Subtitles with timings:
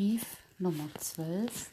[0.00, 1.72] Brief Nummer 12,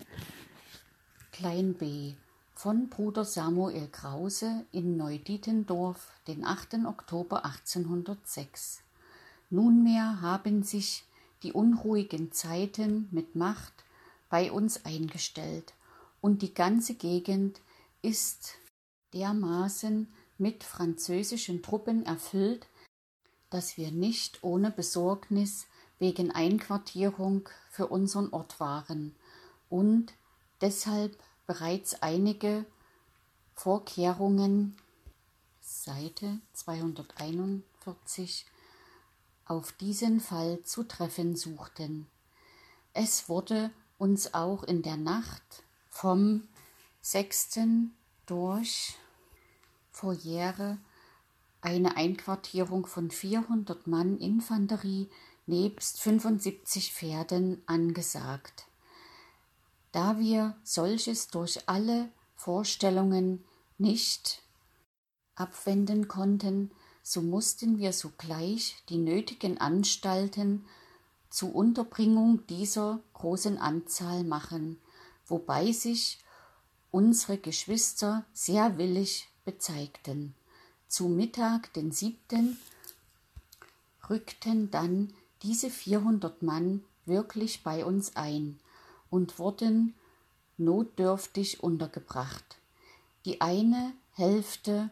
[1.32, 2.14] Klein b
[2.56, 6.86] von Bruder Samuel Krause in Neudietendorf, den 8.
[6.88, 8.82] Oktober 1806.
[9.50, 11.06] Nunmehr haben sich
[11.42, 13.86] die unruhigen Zeiten mit Macht
[14.30, 15.74] bei uns eingestellt
[16.20, 17.62] und die ganze Gegend
[18.02, 18.56] ist
[19.14, 22.68] dermaßen mit französischen Truppen erfüllt,
[23.50, 25.66] dass wir nicht ohne Besorgnis
[26.00, 29.16] wegen Einquartierung für unseren Ort waren
[29.70, 30.14] und
[30.62, 32.66] deshalb bereits einige
[33.56, 34.78] Vorkehrungen
[35.62, 38.46] Seite 241
[39.46, 42.08] auf diesen Fall zu treffen suchten.
[42.94, 46.48] Es wurde uns auch in der Nacht vom
[47.02, 47.60] 6.
[48.26, 48.96] durch
[49.92, 50.78] Foyere
[51.62, 55.10] eine Einquartierung von 400 Mann Infanterie
[55.48, 58.68] nebst 75 Pferden angesagt.
[59.92, 63.44] Da wir solches durch alle Vorstellungen
[63.78, 64.44] nicht
[65.36, 70.66] abwenden konnten, so mussten wir sogleich die nötigen Anstalten
[71.30, 74.80] zur Unterbringung dieser großen Anzahl machen,
[75.26, 76.20] wobei sich
[76.92, 80.36] unsere Geschwister sehr willig bezeigten.
[80.88, 82.60] Zu Mittag, den siebten,
[84.10, 88.60] rückten dann diese 400 Mann wirklich bei uns ein
[89.10, 89.96] und wurden
[90.58, 92.58] notdürftig untergebracht.
[93.26, 94.90] Die eine Hälfte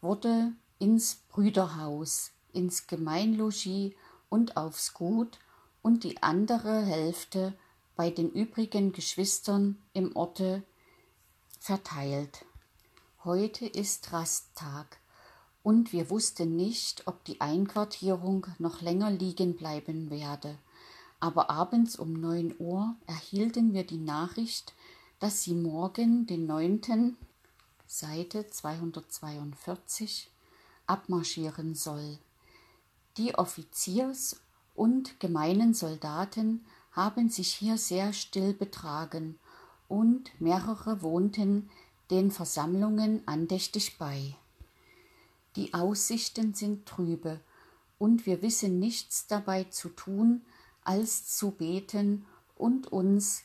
[0.00, 3.94] wurde ins Brüderhaus, ins Gemeinlogis
[4.28, 5.38] und aufs Gut
[5.82, 7.54] und die andere Hälfte
[7.94, 10.62] bei den übrigen Geschwistern im Orte
[11.60, 12.44] verteilt.
[13.24, 14.98] Heute ist Rasttag
[15.66, 20.56] und wir wussten nicht, ob die Einquartierung noch länger liegen bleiben werde.
[21.18, 24.74] Aber abends um neun Uhr erhielten wir die Nachricht,
[25.18, 27.16] dass sie morgen, den neunten,
[27.84, 30.30] Seite 242,
[30.86, 32.20] abmarschieren soll.
[33.16, 34.40] Die Offiziers-
[34.76, 39.36] und gemeinen Soldaten haben sich hier sehr still betragen
[39.88, 41.68] und mehrere wohnten
[42.12, 44.36] den Versammlungen andächtig bei.
[45.56, 47.40] Die Aussichten sind trübe,
[47.98, 50.44] und wir wissen nichts dabei zu tun,
[50.84, 53.42] als zu beten und uns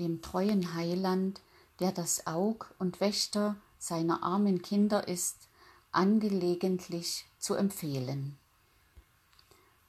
[0.00, 1.40] dem treuen Heiland,
[1.78, 5.48] der das Aug und Wächter seiner armen Kinder ist,
[5.92, 8.36] angelegentlich zu empfehlen.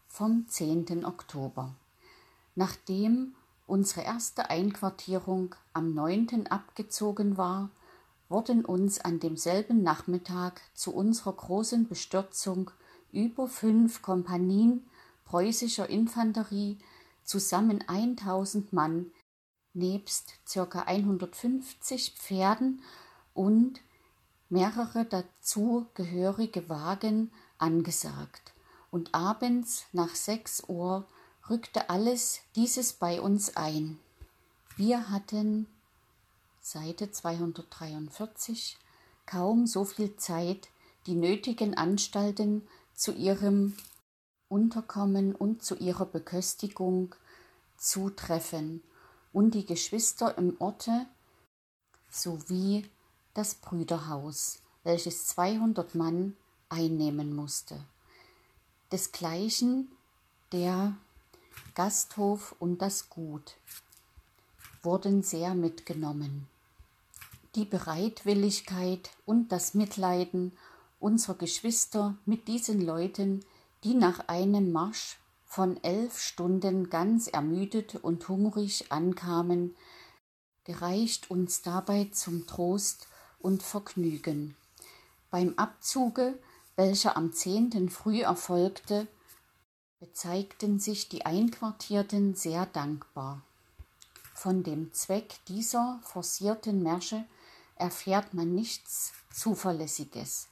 [0.08, 1.04] Vom 10.
[1.04, 1.74] Oktober.
[2.56, 3.36] Nachdem
[3.66, 6.48] unsere erste Einquartierung am 9.
[6.48, 7.70] abgezogen war,
[8.30, 12.72] wurden uns an demselben Nachmittag zu unserer großen Bestürzung
[13.12, 14.90] über fünf Kompanien
[15.26, 16.78] preußischer Infanterie,
[17.24, 19.12] zusammen 1000 Mann,
[19.74, 20.80] nebst ca.
[20.82, 22.82] 150 Pferden
[23.34, 23.82] und
[24.50, 28.54] mehrere dazu gehörige Wagen angesagt.
[28.90, 31.06] Und abends nach sechs Uhr
[31.50, 34.00] rückte alles dieses bei uns ein.
[34.78, 35.68] Wir hatten
[36.70, 38.78] Seite 243
[39.26, 40.68] kaum so viel Zeit,
[41.06, 43.78] die nötigen Anstalten zu ihrem
[44.50, 47.16] Unterkommen und zu ihrer Beköstigung
[47.78, 48.84] zu treffen
[49.32, 51.06] und die Geschwister im Orte
[52.10, 52.90] sowie
[53.34, 56.36] das Brüderhaus, welches 200 Mann
[56.68, 57.82] einnehmen musste.
[58.92, 59.90] Desgleichen
[60.52, 60.98] der
[61.76, 63.56] Gasthof und das Gut
[64.84, 66.50] wurden sehr mitgenommen
[67.56, 70.58] die Bereitwilligkeit und das Mitleiden
[71.00, 73.46] unserer Geschwister mit diesen Leuten,
[73.84, 79.76] die nach einem Marsch von elf Stunden ganz ermüdet und hungrig ankamen,
[80.66, 83.08] gereicht uns dabei zum Trost
[83.40, 84.56] und Vergnügen.
[85.32, 86.38] Beim Abzuge,
[86.76, 89.08] welcher am zehnten früh erfolgte,
[90.00, 93.42] bezeigten sich die Einquartierten sehr dankbar.
[94.34, 97.26] Von dem Zweck dieser forcierten Märsche
[97.80, 100.48] erfährt man nichts Zuverlässiges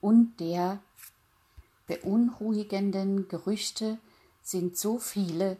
[0.00, 0.80] und der
[1.86, 3.98] beunruhigenden Gerüchte
[4.42, 5.56] sind so viele,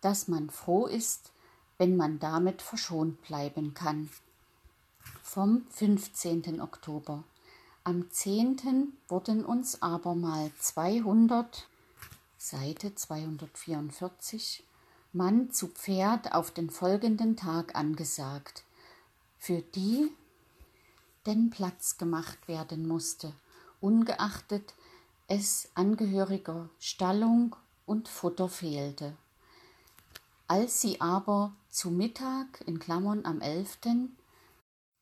[0.00, 1.32] dass man froh ist,
[1.78, 4.10] wenn man damit verschont bleiben kann.
[5.22, 6.60] Vom 15.
[6.60, 7.24] Oktober.
[7.84, 8.92] Am 10.
[9.08, 11.66] wurden uns abermal 200,
[12.38, 14.62] Seite 244,
[15.12, 18.62] Mann zu Pferd auf den folgenden Tag angesagt,
[19.38, 20.12] für die
[21.26, 23.32] denn Platz gemacht werden musste,
[23.80, 24.74] ungeachtet
[25.28, 29.16] es angehöriger Stallung und Futter fehlte.
[30.46, 33.78] Als sie aber zu Mittag in Klammern am 11.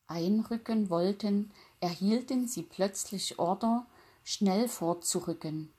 [0.07, 1.51] einrücken wollten,
[1.81, 3.85] erhielten sie plötzlich Order,
[4.23, 5.73] schnell vorzurücken.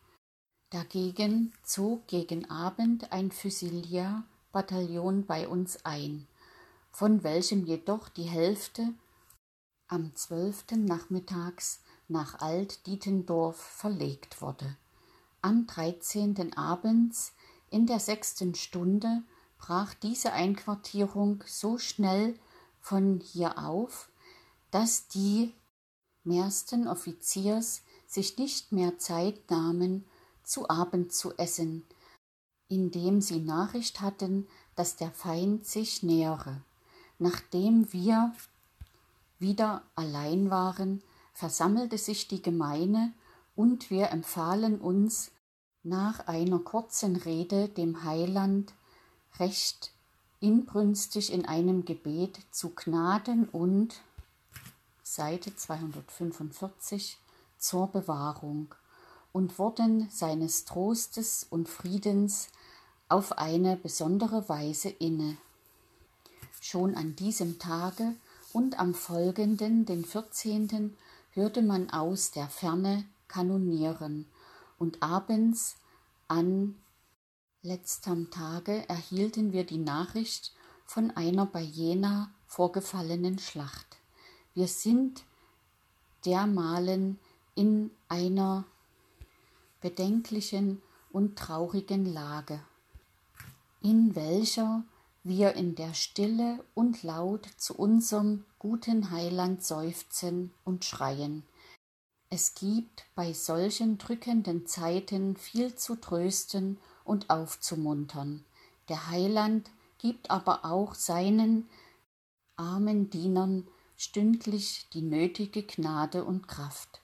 [0.70, 6.26] Dagegen zog gegen Abend ein Füsilierbataillon bei uns ein,
[6.90, 8.92] von welchem jedoch die Hälfte
[9.92, 10.78] am 12.
[10.86, 14.78] nachmittags nach Alt-Dietendorf verlegt wurde.
[15.42, 16.56] Am 13.
[16.56, 17.34] abends
[17.68, 19.22] in der sechsten Stunde
[19.58, 22.38] brach diese Einquartierung so schnell
[22.80, 24.08] von hier auf,
[24.70, 25.52] dass die
[26.24, 30.06] mehrsten Offiziers sich nicht mehr Zeit nahmen,
[30.42, 31.84] zu Abend zu essen,
[32.68, 36.62] indem sie Nachricht hatten, dass der Feind sich nähere.
[37.18, 38.32] Nachdem wir
[39.42, 41.02] wieder allein waren,
[41.34, 43.12] versammelte sich die Gemeine
[43.54, 45.30] und wir empfahlen uns
[45.82, 48.72] nach einer kurzen Rede dem Heiland
[49.38, 49.92] recht
[50.40, 54.00] inbrünstig in einem Gebet zu Gnaden und
[55.02, 57.18] Seite 245
[57.58, 58.74] zur Bewahrung
[59.32, 62.48] und wurden seines Trostes und Friedens
[63.08, 65.36] auf eine besondere Weise inne.
[66.60, 68.14] Schon an diesem Tage
[68.52, 70.96] und am folgenden, den 14.,
[71.32, 74.26] hörte man aus der Ferne kanonieren,
[74.78, 75.76] und abends
[76.28, 76.74] an
[77.62, 80.52] letztem Tage erhielten wir die Nachricht
[80.84, 83.98] von einer bei Jena vorgefallenen Schlacht.
[84.54, 85.22] Wir sind
[86.26, 87.18] dermalen
[87.54, 88.64] in einer
[89.80, 90.82] bedenklichen
[91.12, 92.60] und traurigen Lage,
[93.82, 94.82] in welcher
[95.24, 101.44] wir in der Stille und laut zu unserem guten Heiland seufzen und schreien.
[102.30, 108.44] Es gibt bei solchen drückenden Zeiten viel zu trösten und aufzumuntern.
[108.88, 111.68] Der Heiland gibt aber auch seinen
[112.56, 117.00] armen Dienern stündlich die nötige Gnade und Kraft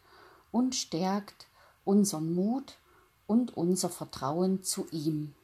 [0.51, 1.47] und stärkt
[1.85, 2.79] unseren Mut
[3.27, 5.35] und unser Vertrauen zu ihm.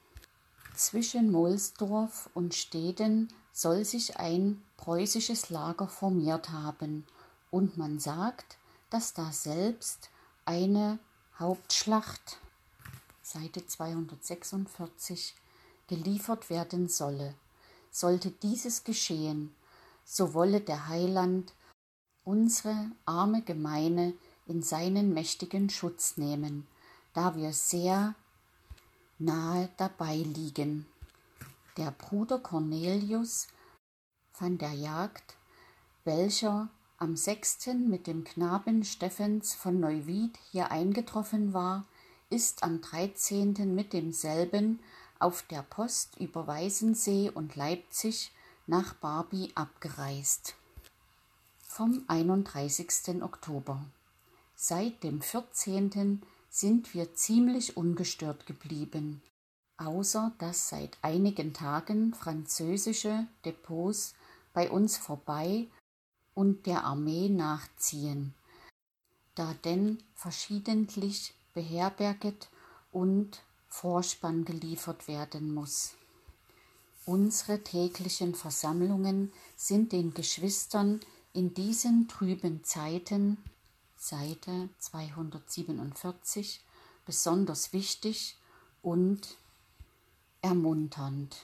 [0.74, 7.06] Zwischen Mohlsdorf und Steden soll sich ein preußisches Lager formiert haben,
[7.52, 8.58] und man sagt,
[8.90, 10.10] dass da selbst
[10.44, 10.98] eine
[11.38, 12.38] Hauptschlacht
[13.22, 15.34] Seite 246
[15.86, 17.34] geliefert werden solle.
[17.92, 19.54] Sollte dieses geschehen,
[20.04, 21.52] so wolle der Heiland
[22.24, 24.14] unsere arme Gemeine
[24.46, 26.66] in seinen mächtigen Schutz nehmen,
[27.12, 28.16] da wir sehr
[29.18, 30.86] nahe dabei liegen.
[31.76, 33.48] Der Bruder Cornelius
[34.38, 35.36] van der Jagd,
[36.04, 36.68] welcher
[36.98, 37.66] am 6.
[37.88, 41.84] mit dem Knaben Stephens von Neuwied hier eingetroffen war,
[42.30, 43.74] ist am 13.
[43.74, 44.80] mit demselben
[45.18, 48.32] auf der Post über Weißensee und Leipzig
[48.66, 50.54] nach Barbie abgereist.
[51.60, 53.22] Vom 31.
[53.22, 53.84] Oktober.
[54.54, 56.22] Seit dem 14.
[56.54, 59.20] sind wir ziemlich ungestört geblieben,
[59.76, 64.14] außer dass seit einigen Tagen französische Depots
[64.52, 65.66] bei uns vorbei
[66.32, 68.34] und der Armee nachziehen,
[69.34, 72.48] da denn verschiedentlich beherberget
[72.92, 75.94] und Vorspann geliefert werden muss.
[77.04, 81.00] Unsere täglichen Versammlungen sind den Geschwistern
[81.32, 83.38] in diesen trüben Zeiten,
[84.06, 86.60] Seite 247,
[87.06, 88.36] besonders wichtig
[88.82, 89.38] und
[90.42, 91.34] ermunternd.